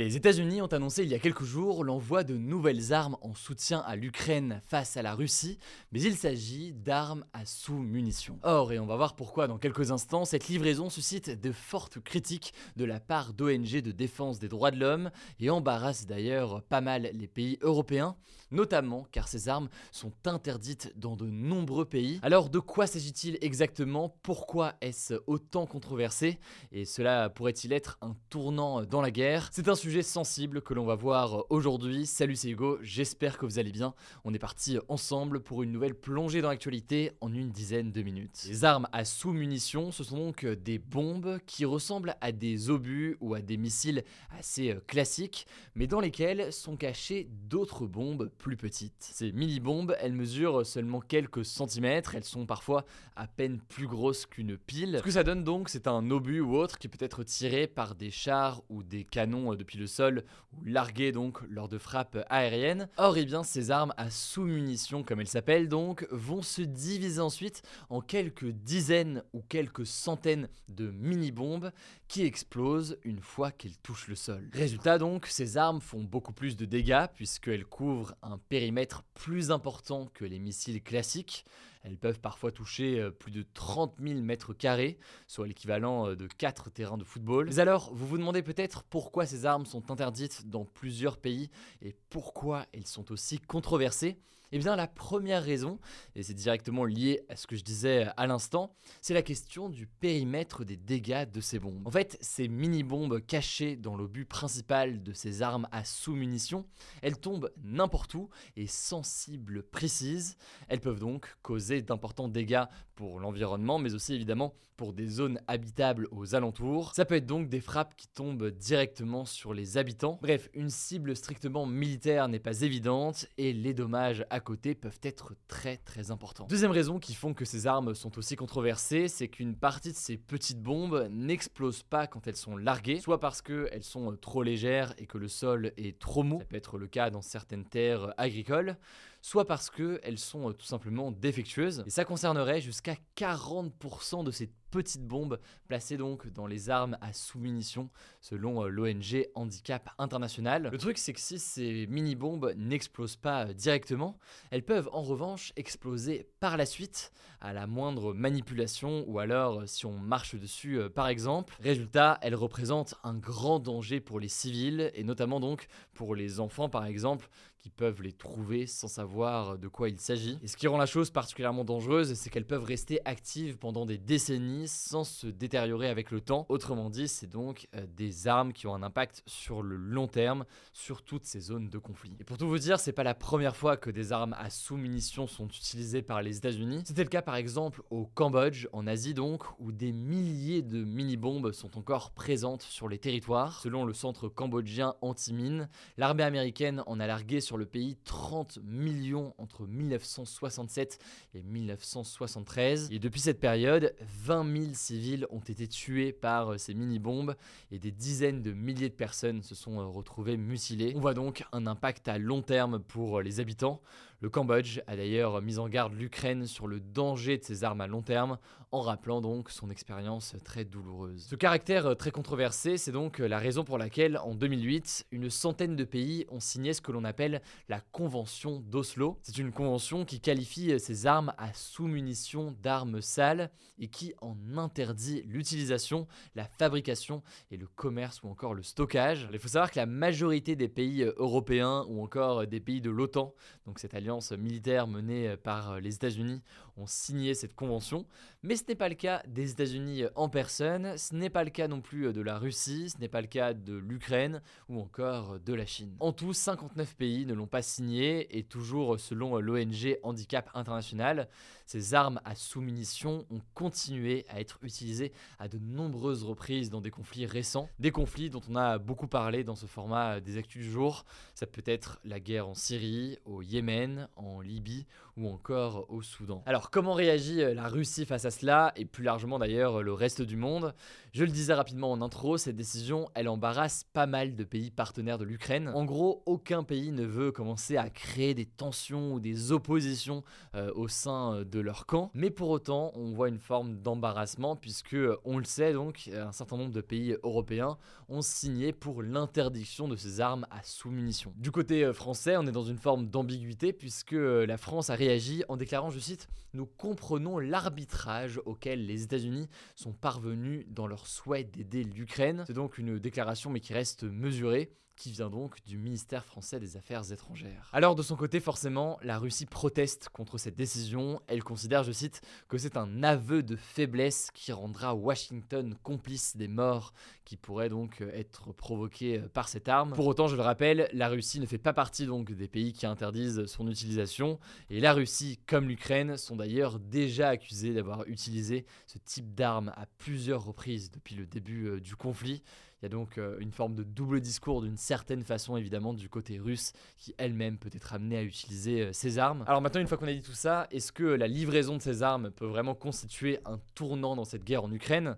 [0.00, 3.80] Les États-Unis ont annoncé il y a quelques jours l'envoi de nouvelles armes en soutien
[3.80, 5.58] à l'Ukraine face à la Russie,
[5.92, 8.38] mais il s'agit d'armes à sous-munitions.
[8.42, 12.54] Or, et on va voir pourquoi dans quelques instants, cette livraison suscite de fortes critiques
[12.76, 17.10] de la part d'ONG de défense des droits de l'homme et embarrasse d'ailleurs pas mal
[17.12, 18.16] les pays européens,
[18.50, 22.20] notamment car ces armes sont interdites dans de nombreux pays.
[22.22, 24.16] Alors de quoi s'agit-il exactement?
[24.22, 26.38] Pourquoi est-ce autant controversé?
[26.72, 29.50] Et cela pourrait-il être un tournant dans la guerre?
[29.98, 32.06] Sensible que l'on va voir aujourd'hui.
[32.06, 33.92] Salut c'est Hugo, j'espère que vous allez bien.
[34.24, 38.46] On est parti ensemble pour une nouvelle plongée dans l'actualité en une dizaine de minutes.
[38.46, 43.34] Les armes à sous-munitions, ce sont donc des bombes qui ressemblent à des obus ou
[43.34, 44.04] à des missiles
[44.38, 48.94] assez classiques, mais dans lesquels sont cachées d'autres bombes plus petites.
[49.00, 52.84] Ces mini-bombes, elles mesurent seulement quelques centimètres, elles sont parfois
[53.16, 54.98] à peine plus grosses qu'une pile.
[54.98, 57.96] Ce que ça donne donc, c'est un obus ou autre qui peut être tiré par
[57.96, 59.48] des chars ou des canons
[59.78, 62.88] le sol ou donc lors de frappes aériennes.
[62.96, 67.62] Or, eh bien, ces armes à sous-munitions, comme elles s'appellent donc, vont se diviser ensuite
[67.88, 71.70] en quelques dizaines ou quelques centaines de mini-bombes
[72.08, 74.48] qui explosent une fois qu'elles touchent le sol.
[74.52, 80.08] Résultat donc, ces armes font beaucoup plus de dégâts puisqu'elles couvrent un périmètre plus important
[80.12, 81.44] que les missiles classiques.
[81.82, 86.26] Elles peuvent parfois toucher euh, plus de 30 000 mètres carrés, soit l'équivalent euh, de
[86.26, 87.46] 4 terrains de football.
[87.46, 91.50] Mais alors, vous vous demandez peut-être pourquoi ces armes sont interdites dans plusieurs pays
[91.82, 94.18] et pourquoi elles sont aussi controversées
[94.52, 95.78] eh bien, la première raison,
[96.14, 99.86] et c'est directement lié à ce que je disais à l'instant, c'est la question du
[99.86, 101.86] périmètre des dégâts de ces bombes.
[101.86, 106.66] En fait, ces mini-bombes cachées dans l'obus principal de ces armes à sous-munitions,
[107.02, 110.36] elles tombent n'importe où et sans cible précise.
[110.68, 112.64] Elles peuvent donc causer d'importants dégâts
[113.00, 116.94] pour l'environnement, mais aussi évidemment pour des zones habitables aux alentours.
[116.94, 120.18] Ça peut être donc des frappes qui tombent directement sur les habitants.
[120.20, 125.34] Bref, une cible strictement militaire n'est pas évidente et les dommages à côté peuvent être
[125.48, 126.46] très très importants.
[126.46, 130.18] Deuxième raison qui font que ces armes sont aussi controversées, c'est qu'une partie de ces
[130.18, 135.06] petites bombes n'explosent pas quand elles sont larguées, soit parce qu'elles sont trop légères et
[135.06, 138.76] que le sol est trop mou, ça peut être le cas dans certaines terres agricoles,
[139.20, 141.84] soit parce qu'elles sont tout simplement défectueuses.
[141.86, 147.12] Et ça concernerait jusqu'à 40% de ces petites bombes placées donc dans les armes à
[147.12, 150.68] sous-munitions selon l'ONG Handicap International.
[150.70, 154.18] Le truc c'est que si ces mini-bombes n'explosent pas directement,
[154.50, 159.86] elles peuvent en revanche exploser par la suite à la moindre manipulation ou alors si
[159.86, 161.56] on marche dessus par exemple.
[161.60, 166.68] Résultat, elles représentent un grand danger pour les civils et notamment donc pour les enfants
[166.68, 167.28] par exemple
[167.60, 170.38] qui peuvent les trouver sans savoir de quoi il s'agit.
[170.42, 173.98] Et ce qui rend la chose particulièrement dangereuse, c'est qu'elles peuvent rester actives pendant des
[173.98, 176.46] décennies sans se détériorer avec le temps.
[176.48, 180.44] Autrement dit, c'est donc euh, des armes qui ont un impact sur le long terme
[180.72, 182.16] sur toutes ces zones de conflit.
[182.18, 185.26] Et pour tout vous dire, c'est pas la première fois que des armes à sous-munitions
[185.26, 186.82] sont utilisées par les États-Unis.
[186.86, 191.52] C'était le cas par exemple au Cambodge, en Asie donc, où des milliers de mini-bombes
[191.52, 193.60] sont encore présentes sur les territoires.
[193.60, 195.68] Selon le centre cambodgien anti-mine,
[195.98, 201.00] l'armée américaine en a largué sur sur le pays 30 millions entre 1967
[201.34, 202.92] et 1973.
[202.92, 207.34] Et depuis cette période, 20 000 civils ont été tués par euh, ces mini-bombes
[207.72, 210.92] et des dizaines de milliers de personnes se sont euh, retrouvées mutilées.
[210.94, 213.80] On voit donc un impact à long terme pour euh, les habitants.
[214.22, 217.86] Le Cambodge a d'ailleurs mis en garde l'Ukraine sur le danger de ces armes à
[217.86, 218.36] long terme,
[218.70, 221.24] en rappelant donc son expérience très douloureuse.
[221.24, 225.84] Ce caractère très controversé, c'est donc la raison pour laquelle, en 2008, une centaine de
[225.84, 227.40] pays ont signé ce que l'on appelle
[227.70, 229.18] la Convention d'Oslo.
[229.22, 235.22] C'est une convention qui qualifie ces armes à sous-munitions d'armes sales et qui en interdit
[235.22, 239.28] l'utilisation, la fabrication et le commerce ou encore le stockage.
[239.32, 243.34] Il faut savoir que la majorité des pays européens ou encore des pays de l'OTAN,
[243.64, 246.42] donc cette alliance militaire menée par les États-Unis,
[246.76, 248.06] ont signé cette convention,
[248.42, 251.68] mais ce n'est pas le cas des États-Unis en personne, ce n'est pas le cas
[251.68, 255.54] non plus de la Russie, ce n'est pas le cas de l'Ukraine ou encore de
[255.54, 255.94] la Chine.
[256.00, 261.28] En tout, 59 pays ne l'ont pas signé et toujours selon l'ONG Handicap International,
[261.70, 266.90] ces armes à sous-munitions ont continué à être utilisées à de nombreuses reprises dans des
[266.90, 270.68] conflits récents, des conflits dont on a beaucoup parlé dans ce format des actus du
[270.68, 271.04] jour.
[271.36, 274.84] Ça peut être la guerre en Syrie, au Yémen, en Libye
[275.16, 276.42] ou encore au Soudan.
[276.44, 280.34] Alors comment réagit la Russie face à cela et plus largement d'ailleurs le reste du
[280.34, 280.74] monde?
[281.12, 285.18] Je le disais rapidement en intro, cette décision elle embarrasse pas mal de pays partenaires
[285.18, 285.70] de l'Ukraine.
[285.72, 290.24] En gros, aucun pays ne veut commencer à créer des tensions ou des oppositions
[290.56, 294.96] euh, au sein de leur camp, mais pour autant on voit une forme d'embarrassement puisque
[295.24, 297.78] on le sait donc un certain nombre de pays européens
[298.08, 301.32] ont signé pour l'interdiction de ces armes à sous-munitions.
[301.36, 304.94] Du côté euh, français, on est dans une forme d'ambiguïté puisque euh, la France a
[304.94, 311.06] réagi en déclarant, je cite, Nous comprenons l'arbitrage auquel les États-Unis sont parvenus dans leur
[311.06, 312.44] souhait d'aider l'Ukraine.
[312.46, 316.76] C'est donc une déclaration mais qui reste mesurée qui vient donc du ministère français des
[316.76, 317.70] Affaires étrangères.
[317.72, 321.22] Alors de son côté, forcément, la Russie proteste contre cette décision.
[321.26, 326.48] Elle considère, je cite, que c'est un aveu de faiblesse qui rendra Washington complice des
[326.48, 326.92] morts
[327.24, 329.94] qui pourraient donc être provoquées par cette arme.
[329.94, 332.84] Pour autant, je le rappelle, la Russie ne fait pas partie donc des pays qui
[332.84, 334.38] interdisent son utilisation
[334.68, 339.86] et la Russie comme l'Ukraine sont d'ailleurs déjà accusés d'avoir utilisé ce type d'arme à
[339.96, 342.42] plusieurs reprises depuis le début euh, du conflit.
[342.80, 346.08] Il y a donc euh, une forme de double discours d'une certaine façon évidemment du
[346.08, 349.44] côté russe qui elle-même peut être amenée à utiliser euh, ces armes.
[349.46, 352.02] Alors maintenant une fois qu'on a dit tout ça, est-ce que la livraison de ces
[352.02, 355.16] armes peut vraiment constituer un tournant dans cette guerre en Ukraine?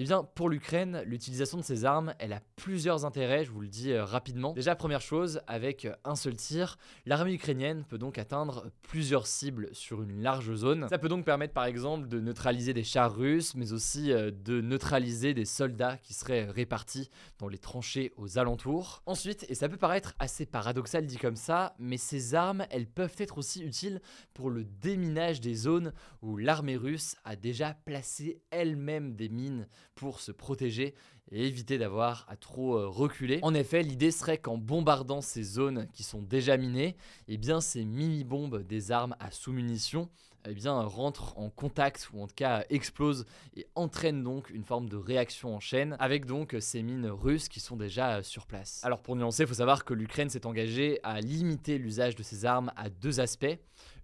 [0.00, 3.66] Eh bien, pour l'Ukraine, l'utilisation de ces armes, elle a plusieurs intérêts, je vous le
[3.66, 4.52] dis euh, rapidement.
[4.52, 9.68] Déjà, première chose, avec euh, un seul tir, l'armée ukrainienne peut donc atteindre plusieurs cibles
[9.72, 10.86] sur une large zone.
[10.88, 14.60] Ça peut donc permettre, par exemple, de neutraliser des chars russes, mais aussi euh, de
[14.60, 17.10] neutraliser des soldats qui seraient répartis
[17.40, 19.02] dans les tranchées aux alentours.
[19.04, 23.16] Ensuite, et ça peut paraître assez paradoxal dit comme ça, mais ces armes, elles peuvent
[23.18, 24.00] être aussi utiles
[24.32, 25.92] pour le déminage des zones
[26.22, 30.94] où l'armée russe a déjà placé elle-même des mines pour se protéger
[31.30, 33.38] et éviter d'avoir à trop euh, reculer.
[33.42, 36.96] En effet, l'idée serait qu'en bombardant ces zones qui sont déjà minées,
[37.26, 40.08] eh bien ces mini-bombes des armes à sous-munitions
[40.46, 43.26] eh rentrent en contact ou en tout cas explosent
[43.56, 47.60] et entraînent donc une forme de réaction en chaîne avec donc ces mines russes qui
[47.60, 48.80] sont déjà sur place.
[48.84, 52.46] Alors pour nuancer, il faut savoir que l'Ukraine s'est engagée à limiter l'usage de ces
[52.46, 53.58] armes à deux aspects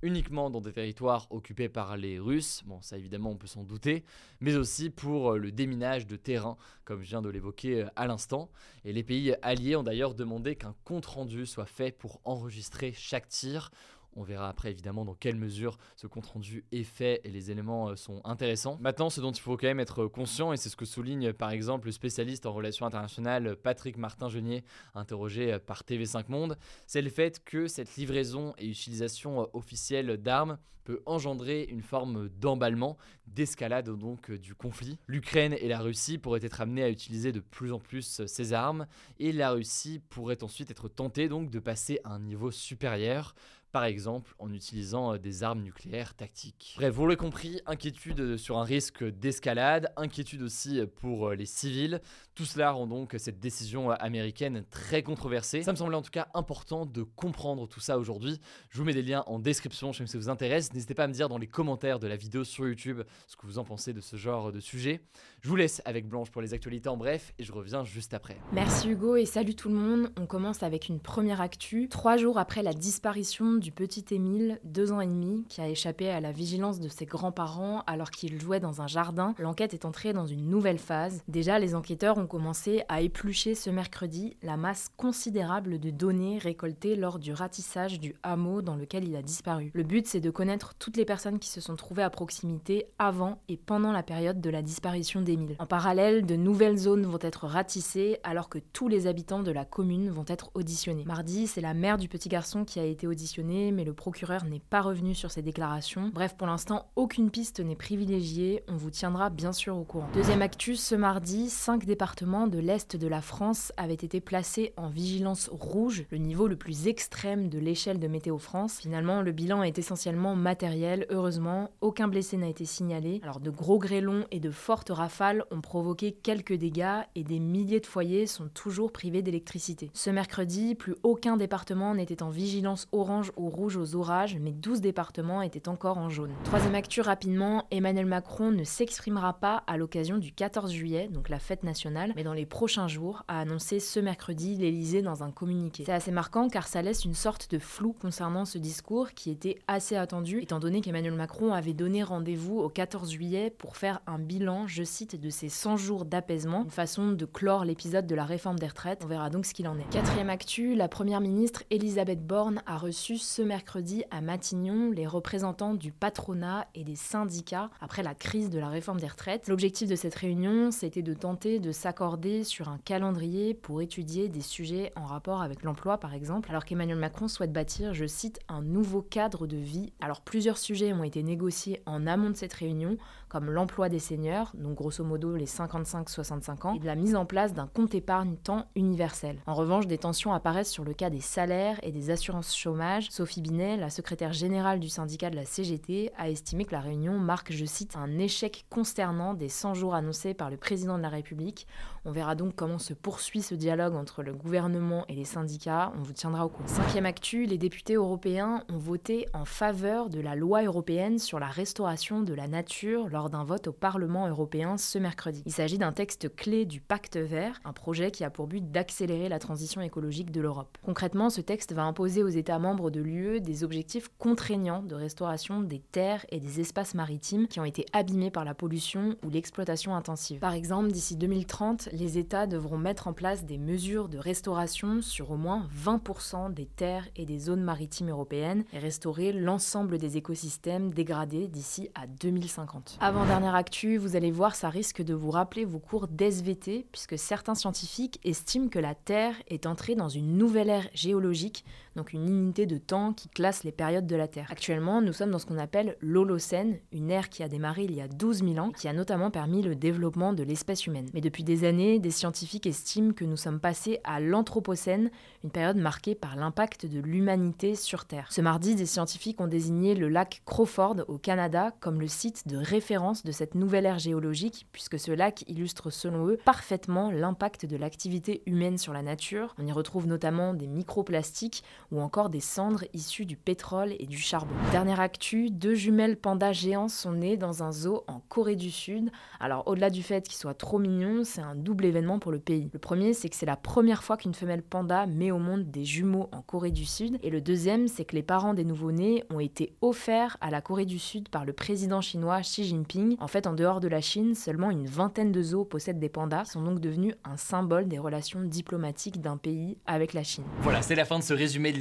[0.05, 4.05] uniquement dans des territoires occupés par les Russes, bon ça évidemment on peut s'en douter,
[4.41, 8.07] mais aussi pour euh, le déminage de terrain, comme je viens de l'évoquer euh, à
[8.07, 8.51] l'instant.
[8.85, 13.71] Et les pays alliés ont d'ailleurs demandé qu'un compte-rendu soit fait pour enregistrer chaque tir.
[14.17, 17.89] On verra après évidemment dans quelle mesure ce compte rendu est fait et les éléments
[17.89, 18.79] euh, sont intéressants.
[18.81, 21.51] Maintenant, ce dont il faut quand même être conscient, et c'est ce que souligne par
[21.51, 24.65] exemple le spécialiste en relations internationales Patrick Martin-Genier,
[24.95, 26.57] interrogé euh, par TV5 Monde,
[26.87, 32.29] c'est le fait que cette livraison et utilisation euh, officielle d'armes peut engendrer une forme
[32.29, 32.97] d'emballement,
[33.27, 34.99] d'escalade donc du conflit.
[35.07, 38.87] L'Ukraine et la Russie pourraient être amenées à utiliser de plus en plus ces armes
[39.19, 43.35] et la Russie pourrait ensuite être tentée donc de passer à un niveau supérieur
[43.75, 46.75] par exemple en utilisant euh, des armes nucléaires tactiques.
[46.77, 52.01] Bref, vous l'avez compris, inquiétude sur un risque d'escalade, inquiétude aussi pour euh, les civils.
[52.37, 55.65] Tout cela rend donc cette décision euh, américaine très controversée.
[55.65, 58.41] Ça me semblait en tout cas important de comprendre tout ça aujourd'hui.
[58.71, 60.73] Je vous mets des liens en description, je sais que ça vous intéresse.
[60.73, 63.45] N'hésitez pas à me dire dans les commentaires de la vidéo sur YouTube ce que
[63.45, 65.01] vous en pensez de ce genre de sujet.
[65.41, 68.37] Je vous laisse avec Blanche pour les actualités en bref et je reviens juste après.
[68.53, 70.13] Merci Hugo et salut tout le monde.
[70.17, 71.89] On commence avec une première actu.
[71.89, 76.11] Trois jours après la disparition du petit Émile, deux ans et demi, qui a échappé
[76.11, 80.13] à la vigilance de ses grands-parents alors qu'il jouait dans un jardin, l'enquête est entrée
[80.13, 81.23] dans une nouvelle phase.
[81.29, 86.95] Déjà, les enquêteurs ont commencé à éplucher ce mercredi la masse considérable de données récoltées
[86.95, 89.71] lors du ratissage du hameau dans lequel il a disparu.
[89.73, 93.41] Le but, c'est de connaître toutes les personnes qui se sont trouvées à proximité avant
[93.49, 95.57] et pendant la période de la disparition d'Émile.
[95.59, 99.65] En parallèle, de nouvelles zones vont être ratissées alors que tous les habitants de la
[99.65, 101.05] commune vont être auditionnés.
[101.07, 104.59] Mardi, c'est la mère du petit garçon qui a été auditionnée mais le procureur n'est
[104.59, 106.11] pas revenu sur ses déclarations.
[106.13, 108.65] Bref, pour l'instant, aucune piste n'est privilégiée.
[108.69, 110.09] On vous tiendra bien sûr au courant.
[110.15, 114.89] Deuxième actus, ce mardi, cinq départements de l'Est de la France avaient été placés en
[114.89, 118.79] vigilance rouge, le niveau le plus extrême de l'échelle de Météo France.
[118.81, 121.07] Finalement, le bilan est essentiellement matériel.
[121.09, 123.21] Heureusement, aucun blessé n'a été signalé.
[123.23, 127.39] Alors, de gros grêlons et de fortes rafales rafales ont provoqué quelques dégâts et des
[127.39, 129.91] milliers de foyers sont toujours privés d'électricité.
[129.93, 134.81] Ce mercredi, plus aucun département n'était en vigilance orange ou rouge aux orages, mais 12
[134.81, 136.33] départements étaient encore en jaune.
[136.45, 141.39] Troisième actu rapidement, Emmanuel Macron ne s'exprimera pas à l'occasion du 14 juillet, donc la
[141.39, 145.85] fête nationale, mais dans les prochains jours, a annoncé ce mercredi l'Elysée dans un communiqué.
[145.85, 149.59] C'est assez marquant car ça laisse une sorte de flou concernant ce discours qui était
[149.69, 154.19] assez attendu, étant donné qu'Emmanuel Macron avait donné rendez-vous au 14 juillet pour faire un
[154.19, 158.25] bilan, je cite, de ses 100 jours d'apaisement, une façon de clore l'épisode de la
[158.25, 159.03] réforme des retraites.
[159.05, 159.89] On verra donc ce qu'il en est.
[159.91, 165.75] Quatrième actu, la première ministre Elisabeth Borne a reçu ce mercredi à Matignon les représentants
[165.75, 169.49] du patronat et des syndicats après la crise de la réforme des retraites.
[169.49, 174.41] L'objectif de cette réunion, c'était de tenter de s'accorder sur un calendrier pour étudier des
[174.41, 178.63] sujets en rapport avec l'emploi par exemple, alors qu'Emmanuel Macron souhaite bâtir, je cite, un
[178.63, 179.93] nouveau cadre de vie.
[180.01, 182.99] Alors plusieurs sujets ont été négociés en amont de cette réunion,
[183.35, 187.27] comme l'emploi des seniors, donc grosso modo les 55-65 ans, et de la mise en
[187.27, 189.41] place d'un compte épargne temps universel.
[189.49, 193.11] En revanche, des tensions apparaissent sur le cas des salaires et des assurances chômage.
[193.11, 197.19] Sophie Binet, la secrétaire générale du syndicat de la CGT, a estimé que la réunion
[197.19, 201.09] marque, je cite, un échec consternant des 100 jours annoncés par le président de la
[201.09, 201.67] République.
[202.05, 205.93] On verra donc comment se poursuit ce dialogue entre le gouvernement et les syndicats.
[205.99, 206.69] On vous tiendra au courant.
[206.69, 211.49] Cinquième actu, les députés européens ont voté en faveur de la loi européenne sur la
[211.49, 215.43] restauration de la nature lors d'un vote au Parlement européen ce mercredi.
[215.47, 219.29] Il s'agit d'un texte clé du Pacte vert, un projet qui a pour but d'accélérer
[219.29, 220.79] la transition écologique de l'Europe.
[220.85, 225.61] Concrètement, ce texte va imposer aux États membres de l'UE des objectifs contraignants de restauration
[225.61, 229.95] des terres et des espaces maritimes qui ont été abîmés par la pollution ou l'exploitation
[229.95, 230.39] intensive.
[230.41, 235.31] Par exemple, d'ici 2030, les États devront mettre en place des mesures de restauration sur
[235.31, 240.93] au moins 20% des terres et des zones maritimes européennes et restaurer l'ensemble des écosystèmes
[240.93, 242.99] dégradés d'ici à 2050.
[243.01, 247.17] Avant dernière actu, vous allez voir, ça risque de vous rappeler vos cours d'SVT, puisque
[247.17, 251.65] certains scientifiques estiment que la Terre est entrée dans une nouvelle ère géologique,
[251.97, 254.49] donc une unité de temps qui classe les périodes de la Terre.
[254.51, 258.01] Actuellement, nous sommes dans ce qu'on appelle l'Holocène, une ère qui a démarré il y
[258.01, 261.09] a 12 000 ans qui a notamment permis le développement de l'espèce humaine.
[261.15, 265.11] Mais depuis des années, des scientifiques estiment que nous sommes passés à l'Anthropocène,
[265.43, 268.29] une période marquée par l'impact de l'humanité sur Terre.
[268.31, 272.57] Ce mardi, des scientifiques ont désigné le lac Crawford au Canada comme le site de
[272.57, 277.77] référence de cette nouvelle ère géologique, puisque ce lac illustre selon eux parfaitement l'impact de
[277.77, 279.55] l'activité humaine sur la nature.
[279.59, 281.63] On y retrouve notamment des microplastiques
[281.95, 284.55] ou encore des cendres issues du pétrole et du charbon.
[284.73, 289.11] Dernière actu, deux jumelles pandas géants sont nées dans un zoo en Corée du Sud.
[289.39, 292.69] Alors au-delà du fait qu'ils soient trop mignons, c'est un double événement pour le pays.
[292.73, 295.85] Le premier, c'est que c'est la première fois qu'une femelle panda met au monde des
[295.85, 297.19] jumeaux en Corée du Sud.
[297.23, 300.87] Et le deuxième, c'est que les parents des nouveau-nés ont été offerts à la Corée
[300.87, 303.17] du Sud par le président chinois Xi Jinping.
[303.21, 306.47] En fait, en dehors de la Chine, seulement une vingtaine de zoos possèdent des pandas,
[306.47, 310.45] sont donc devenus un symbole des relations diplomatiques d'un pays avec la Chine.
[310.63, 311.81] Voilà, c'est la fin de ce résumé de